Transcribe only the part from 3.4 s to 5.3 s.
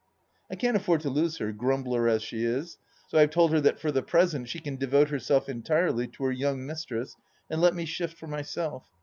her that for the present she can devote